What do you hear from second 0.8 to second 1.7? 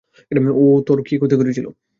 তোর কী ক্ষতি করেছিল?